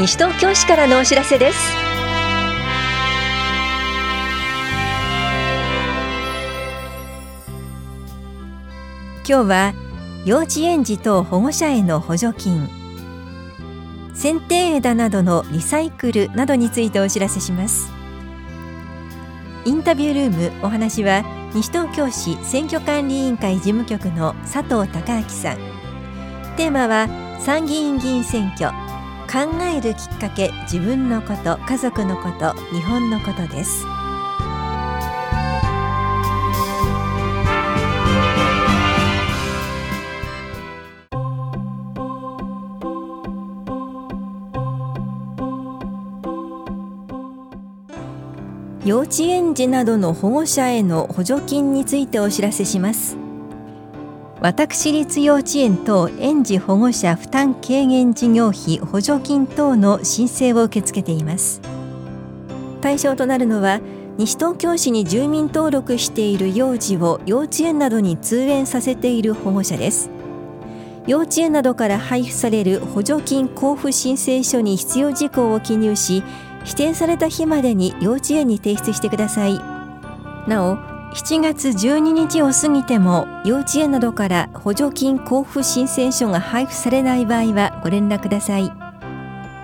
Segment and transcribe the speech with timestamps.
[0.00, 1.58] 西東京市からのお知らせです。
[9.28, 9.74] 今日は
[10.24, 12.66] 幼稚園児等保護者への補助金。
[14.14, 17.92] 剪定枝などのリサイクルなどについてお知らせします。
[19.66, 21.22] インタビュールームお話は
[21.52, 25.58] 西東京市選挙管理委員会事務局の佐藤孝明さん。
[26.56, 27.06] テーマは
[27.38, 28.89] 参議院議員選挙。
[29.30, 33.86] 考えるきっかけ自分のこと家族のこと日本のことです。
[48.84, 53.19] 幼稚園児などの保護者への補助金についてお知らせします。
[54.42, 61.60] 私立幼稚園等園児保護者負担軽減事業費補助金等の申請を受け付けています。
[62.80, 63.80] 対象となるのは
[64.16, 70.10] 西東京市に住民登録している幼児を幼稚園などに通園させている保護者です。
[71.06, 76.22] 幼稚園などから配布される補助金交付申請書に必要事項を記入し
[76.60, 79.60] 指定された日までに幼稚園に提出してください。
[80.48, 88.72] なお7月12日を過ぎても幼稚園などから補助金交付申請書が配布されない場合はご連絡ください。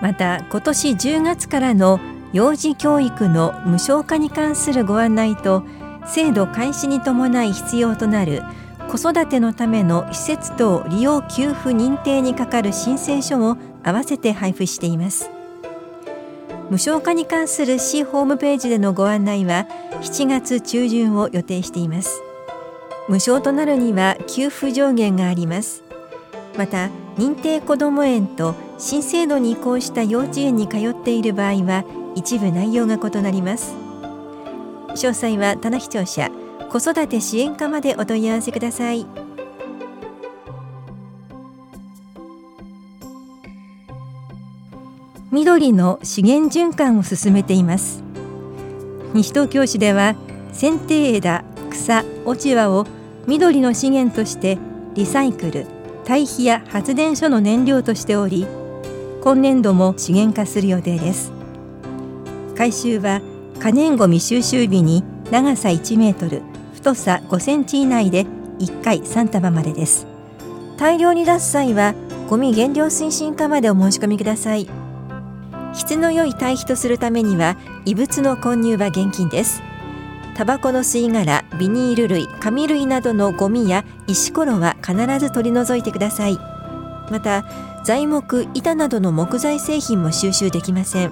[0.01, 1.99] また今年10月からの
[2.33, 5.63] 幼児教育の無償化に関するご案内と
[6.05, 8.43] 制度開始に伴い必要となる
[8.89, 15.36] 子育てのための施設等利用給付認定にかかる申請書を合わせて配布しています。
[16.69, 19.67] 無償化に関する市ホームページでのご案内は
[20.01, 22.21] 7月中旬を予定しています。
[23.07, 25.83] 無償となるには給付上限があります。
[26.57, 33.73] また認定こども園と新制度に移行した幼稚園に通っている場合は一部内容が異なります。
[34.89, 36.29] 詳細は棚視聴者
[36.69, 39.26] 子育て支援課までお問い合わせください。
[45.37, 48.01] 緑の資源循環を進めています。
[49.13, 50.15] 西東京市では
[50.51, 52.87] 剪定枝草落ち葉を
[53.27, 54.57] 緑の資源として
[54.95, 55.67] リサイクル
[56.05, 58.47] 堆肥や発電所の燃料としており
[59.21, 61.31] 今年度も資源化する予定です。
[62.57, 63.21] 回収は
[63.59, 66.41] 可燃ごみ収集日に長さ1メートル
[66.73, 68.25] 太さ5センチ以内で
[68.57, 70.07] 1回3束までです。
[70.77, 71.93] 大量に出す際は
[72.27, 74.86] ゴミ減量推進課までお申し込みください。
[75.73, 79.61] 質の良い堆肥とするためには異物の混入は厳禁です。
[80.35, 86.37] タバコの吸い殻ビニール類紙類などのゴミや石ころは必ず取り除いてください。
[87.09, 87.45] また
[87.83, 91.11] 材木板などの木材製品も収集できません。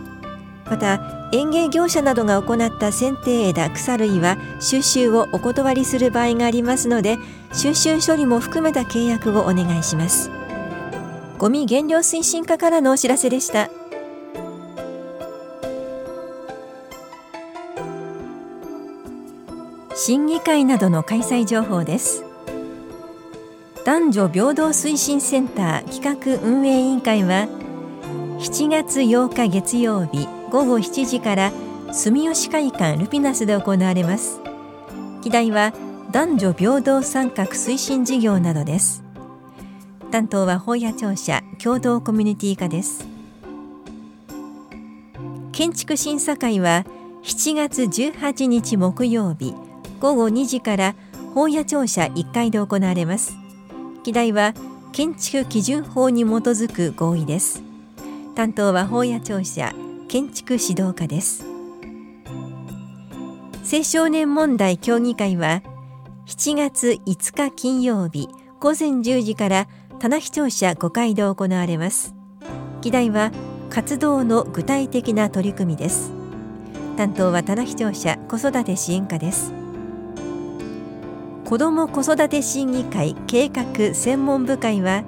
[0.69, 7.17] また園芸業者などが行った剪定枝草類は収集をお断りする場合がありますので
[7.53, 10.31] 収集処理も含めた契約をお願いします。
[11.37, 13.69] ゴミ減量推進課からのお知らせでした。
[20.07, 22.23] 審議会などの開催情報です。
[23.85, 27.47] 男女平等推進センター企画運営委員会は
[28.37, 31.51] 7月8日月曜日午後7時から
[31.91, 34.41] 住吉会館ルピナスで行われます。
[35.23, 35.73] 議題は
[36.11, 39.03] 男女平等参画推進事業などです。
[40.11, 43.07] 担当は法屋庁舎共同コミュニティ課です。
[45.51, 46.85] 建築審査会は
[47.23, 49.55] 7月18日木曜日
[49.99, 50.95] 午後2時から
[51.33, 53.37] 法屋庁舎1階で行われます。
[54.03, 54.53] 議題は
[54.91, 57.61] 建築基準法に基づく合意です。
[58.35, 59.73] 担当は法屋庁舎
[60.07, 61.45] 建築指導課です。
[63.71, 65.63] 青少年問題協議会は
[66.27, 68.29] 7月5日金曜日
[68.59, 69.67] 午前10時から
[69.99, 72.13] 棚視聴者5階で行われます。
[72.81, 73.31] 議題は
[73.69, 76.11] 活動の具体的な取り組みです。
[76.95, 79.64] 担当は棚視聴者子育て支援課です。
[81.45, 85.03] 子ども子育て審議会計画専門部会は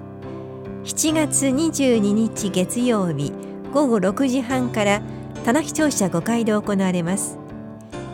[0.83, 3.33] 7月22日月曜日
[3.73, 5.01] 午後6時半から
[5.43, 7.39] 棚視聴者5階で行われます。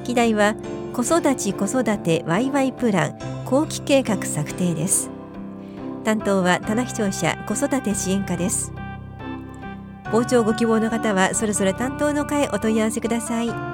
[0.05, 0.55] 議題は
[0.93, 5.09] 子育ち子育てワイワイプラン後期計画策定です。
[6.05, 8.71] 担当は棚視聴者子育て支援課です。
[10.05, 13.72] 傍聴ご希望の方はそれぞれ担当の会お問い合わせください。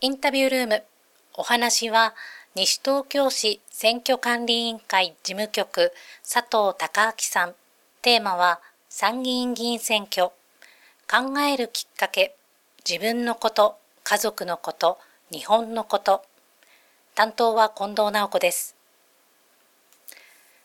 [0.00, 0.84] インタビュールーム
[1.34, 2.14] お話は
[2.54, 5.90] 西東京市選挙管理委員会事務局
[6.22, 7.54] 佐藤孝明さん。
[8.00, 10.28] テーマは参議院議員選挙。
[11.10, 12.36] 考えるきっかけ。
[12.88, 14.98] 自分のこと、家族のこと、
[15.32, 16.22] 日本のこと。
[17.16, 18.76] 担当は近藤直子です。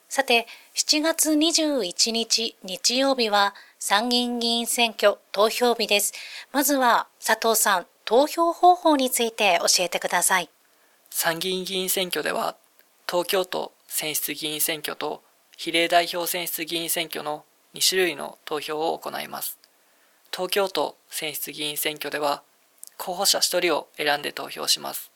[0.09, 0.45] さて、
[0.75, 6.13] 7月21日日曜日は参議院議員選挙投票日です。
[6.51, 10.49] まずは佐藤さん、投票方法について教えてください。
[11.09, 12.57] 参議院議員選挙では、
[13.07, 15.23] 東京都選出議員選挙と
[15.55, 17.45] 比例代表選出議員選挙の
[17.75, 19.57] 2種類の投票を行います。
[20.31, 22.43] 東京都選出議員選挙では、
[22.97, 25.11] 候補者1人を選んで投票します。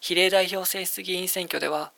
[0.00, 1.92] 比例代表選出議員選挙では、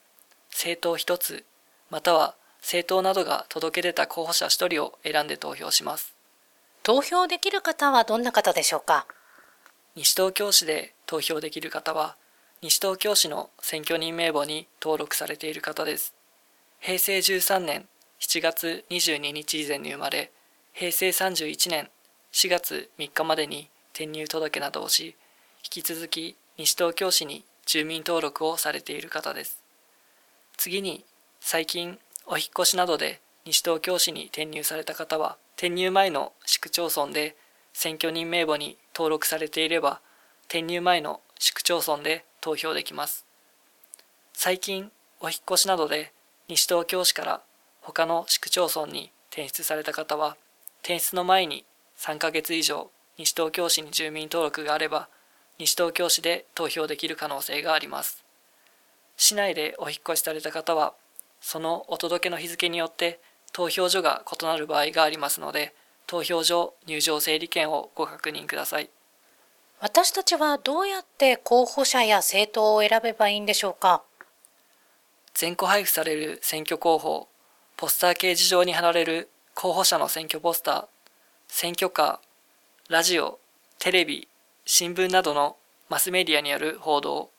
[0.51, 1.45] 政党1つ
[1.91, 6.15] または政党などが届け出た候補者1人を選んで投票します。
[6.83, 9.07] 投票できる方はどんな方でしょうか？
[9.95, 12.17] 西東京市で投票できる方は、
[12.63, 16.15] 西東京市の選挙人名簿に登録されている方です。
[16.81, 17.87] 平成13年
[18.19, 20.33] 7月22日以前に生まれ、
[20.73, 21.91] 平成31年
[22.33, 25.15] 4月3日までに転入届などをし、
[25.63, 29.63] 引き続き西東京市に住民登録をされている方です。
[30.57, 31.05] 次に
[31.39, 37.37] 最近お引越しなどで西東京市に転入された方は転入前の市区町村で
[37.75, 40.01] 選挙人名簿に登録されていれば
[40.45, 43.27] 転入前の市区町村で投票できます。
[44.33, 46.13] 最近お引越しなどで
[46.47, 47.41] 西東京市から
[47.81, 50.37] 他の市区町村に転出された方は
[50.83, 51.65] 転出の前に
[51.99, 55.09] 3ヶ月以上西東京市に住民登録があれば
[55.59, 58.23] 西東京市で投票できる可能性があります。
[59.17, 60.95] 市内でお引越しされた方は
[61.41, 63.19] そのお届けの日付によって
[63.53, 65.75] 投票所が異なる場合がありますので、
[66.13, 68.91] 投票所入場整理券をご確認ください。
[69.81, 74.03] 私たちはどうやって候補者や政党を選べばいいんでしょうか？
[75.33, 77.29] 全個配布される選挙候補、
[77.79, 80.87] ポスター掲示場に貼られる候補者の選挙ポスター、
[81.49, 83.39] 選挙カー、ラジオ、
[83.79, 84.29] テレビ、
[84.67, 85.57] 新聞などの
[85.89, 87.31] マスメディアによる報道、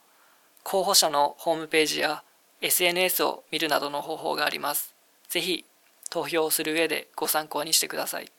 [0.63, 2.23] 候補者のホームページや
[2.61, 4.95] SNS を見るなどの方法があります。
[5.29, 5.63] ぜひ
[6.09, 8.31] 投票をする上でご参考にしてください。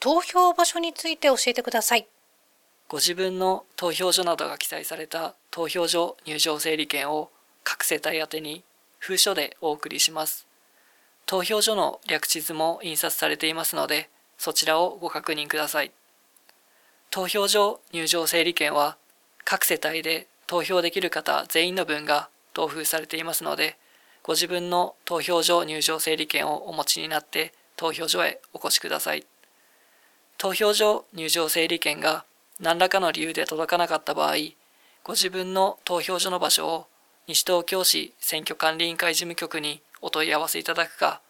[0.00, 2.06] 投票場所について教えてください。
[2.88, 7.30] ご自分の投票所などが記載された投票所入場整理券を
[7.64, 8.62] 各世帯宛に
[8.98, 10.46] 封書でお送りします。
[11.26, 14.08] 投票所の略地図も印刷されていますので、
[14.38, 15.90] そちらをご確認ください。
[17.10, 18.96] 投票所入場整理券は
[19.44, 23.76] 各世帯で投票できる方全員の分が同封されていますので、
[24.22, 29.26] ご自分の投票所入場整理券をお持ちになって投票所へお越しください。
[30.38, 32.24] 投票所入場整理券が
[32.60, 34.34] 何らかの理由で届かなかった場合、
[35.02, 36.86] ご自分の投票所の場所を
[37.26, 41.20] 西東京市選挙管理委員会事務局にお問い合わせいただくか、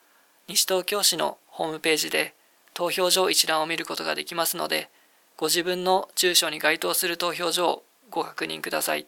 [0.47, 2.35] 西東京市のホームページで
[2.75, 4.91] 投票所一覧を見ることができますので、
[5.39, 9.07] ご自分の住所に該当する投票所をご確認ください。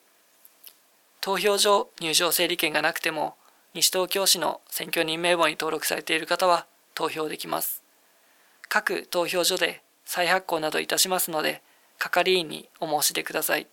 [1.20, 3.34] 投票所入場整理券がなくても、
[3.74, 6.64] 西東京市の選挙人名簿に登録されている方は
[6.94, 7.82] 投票できます。
[8.70, 11.62] 各投票所で再発行などいたしますので、
[12.00, 13.68] 係員にお申し出ください。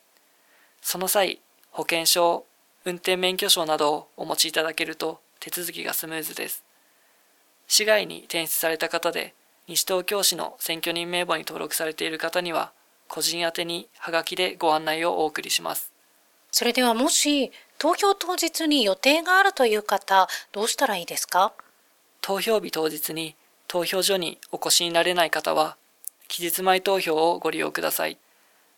[0.83, 1.39] その際、
[1.71, 2.45] 保険証、
[2.85, 6.63] 運転免許証などをお持ちいただけると手続きがスムーズです。
[7.67, 9.33] 市外に転出された方で、
[9.67, 12.71] 西東京市の選挙人名簿に登録されている方には、
[13.07, 15.91] 個人宛にハガキでご案内をお送りします。
[16.51, 21.53] それではもし投票当日に予定があるという方、どうしたらいいですか？
[22.21, 23.35] 投票日当日に
[23.67, 25.77] 投票所にお越しになれない方は、
[26.27, 28.17] 期日前投票をご利用ください。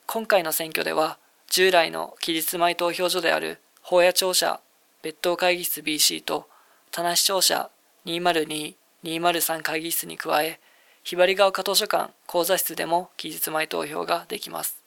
[0.05, 1.17] 今回の選挙では、
[1.49, 4.59] 従来の期日前投票所である法屋庁舎
[5.01, 6.47] 別当会議室 BC と
[6.91, 7.69] 田無庁舎
[8.05, 10.59] 202、203会議室に加え、
[11.03, 14.81] ひばりが丘図書館講座室でも期日前投票ができます。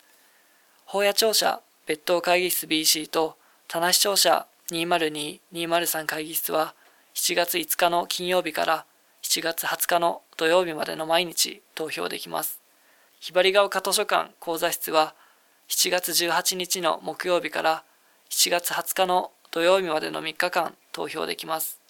[0.85, 6.75] 法屋庁舎別当会議室 BC と棚視聴者202-203会議室は
[7.14, 8.85] 7月5日の金曜日から
[9.23, 12.61] 7月20日の土曜日までの毎日投票できます。
[13.21, 15.14] ひばりが丘図書館講座室は
[15.69, 17.85] 7月18日の木曜日から
[18.31, 21.81] 7月20日の土曜日までの3日間投票できます。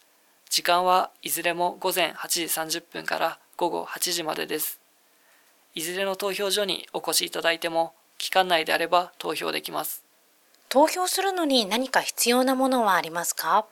[0.51, 2.45] 時間はいずれも午前8時
[2.79, 4.81] 30分から午後8時までです。
[5.75, 10.05] いずれの投票所にお越しいただいても期間内であれば投票できます。
[10.69, 13.65] 投票するのに何か必要なものはありますか？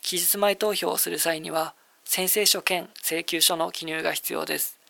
[0.00, 1.74] 期日前投票をする際には、
[2.12, 4.80] 宣誓書兼請求書の記入が必要です。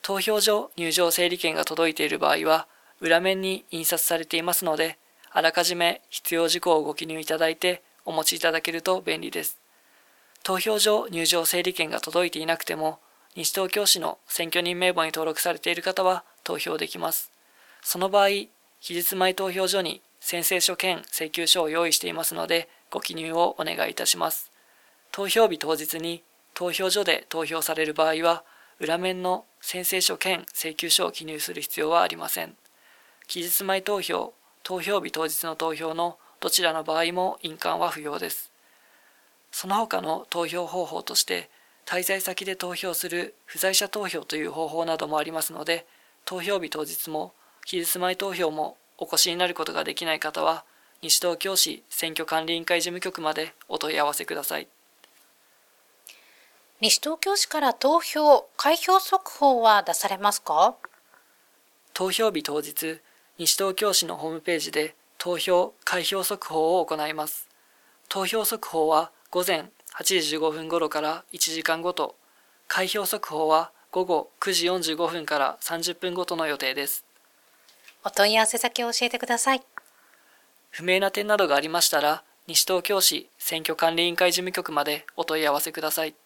[0.00, 2.68] 投票所入場整理券が届いている場合は、
[3.00, 4.96] 裏面に印刷されていますので、
[5.32, 9.58] あらかじめ必要事項をご記入いただいてお持ちいただけると便利です。
[10.44, 13.00] 投票所入場整理券が届いていなくても、
[13.34, 17.32] 西東京市の選挙人名簿に登録されている方は投票できます。
[17.82, 18.28] その場合、
[18.80, 24.52] 期日前投票所に宣誓書兼請求書を用意していますので、ご記入をお願いいたします。
[25.10, 26.22] 投票日当日に
[26.54, 28.44] 投票所で投票される場合は、
[28.78, 32.56] 裏面の宣誓書兼請求書を記入する必要はありません。
[33.26, 38.50] 期日前投票、投票日当日の投票のどちらの場合も印鑑は不要です。
[39.52, 41.48] その他の投票方法として、
[41.86, 45.86] 滞在先で投票する不在者投票という方法などもありますので、
[46.24, 47.32] 投票日当日も
[47.64, 50.64] 期日前投票もお越しになることができない方は、
[51.02, 54.68] 西東京市選挙管理委員会事務局までお問い合わせください。
[56.84, 60.74] 西東京市から投票、開票速報は出されますか？
[61.94, 62.98] 投票日当日、
[63.38, 67.48] 西東京市のホームページで投票、開票速報を行います。
[68.08, 72.16] 投票速報は午前8時15分頃から1時間ごと、
[72.66, 77.04] 開票速報は午後9時45分から30分ごとの予定です。
[78.02, 79.62] お問い合わせ先を教えてください。
[80.70, 86.16] 不明な点などがありましたら、西東京市選挙管理委員会事務局までお問い合わせください。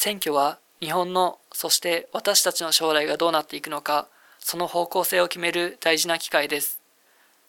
[0.00, 4.06] 選挙は日本の、そして私たちの将来がどうなっていくのか、
[4.38, 6.80] その方向性を決める大事な機会です。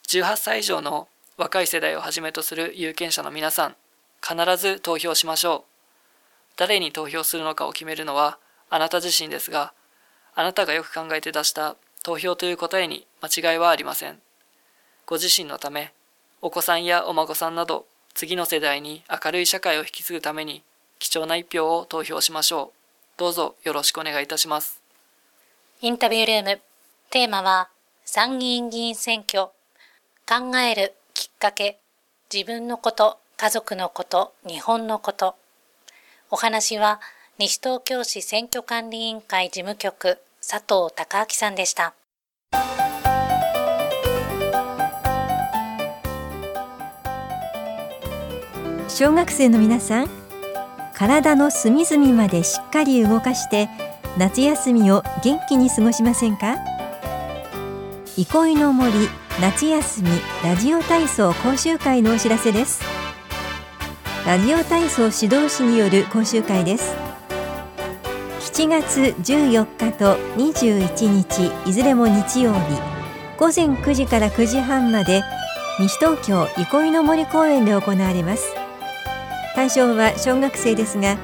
[0.08, 3.76] 18歳以上の若い世代をはじめとする有権者の皆さん、
[4.28, 5.64] 必ず投票しましょう。
[6.58, 8.40] 誰に投票するのかを決めるのは
[8.72, 9.72] あなた自身ですが、
[10.34, 14.20] あなたがよく考えて出した投票という答えに間違いはありません。
[15.06, 15.94] ご自身のため、
[16.42, 20.64] お子さんやお孫さんなど次の世代に明るい社会を引き継ぐために
[21.00, 22.80] 貴重な一票を投票しましょう。
[23.18, 24.82] どうぞよろしくお願いいたします。
[25.82, 26.62] インタビュールーム。
[27.10, 27.70] テーマは
[28.06, 29.48] 参議院議員選挙。
[30.28, 31.80] 考えるきっかけ。
[32.32, 35.36] 自分のこと、家族のこと、日本のこと。
[36.30, 37.00] お話は
[37.40, 41.94] 西東京市選挙管理委員会事務局佐藤孝明さんでした。
[48.90, 50.19] 小学生の皆さん
[51.00, 53.70] 体の隅々までしっかり動かして
[54.18, 56.58] 夏休みを元気に過ごしませんか？
[58.18, 59.08] 憩いの森
[59.40, 60.10] 夏休み
[60.44, 62.84] ラジオ体操講習会のお知らせです。
[64.28, 66.94] ラジオ体操指導士による講習会です。
[68.42, 72.60] 7月14日と21日いずれも日曜日。
[73.38, 75.24] 午前9時から9時半まで
[75.80, 78.59] 西東京憩いの森公園で行われます。
[79.60, 81.18] 対象は小学生ですが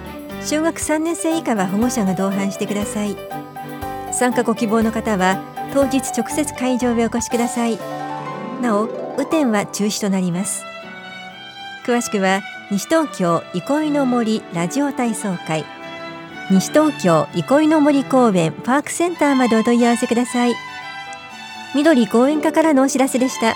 [0.43, 3.15] 小学3年生以下は保護者が同伴してください。
[4.11, 5.41] 参加ご希望の方は
[5.73, 7.79] 当日直接会場へお越しください。
[8.61, 10.65] なお雨天は中止となります。
[11.85, 15.63] 詳しくは西東京憩いの森ラジオ体操会。
[16.51, 20.55] 西東京憩いの森公園パークセンターまでお問い合わせください。
[21.73, 23.55] 緑公園課からのお知らせでした。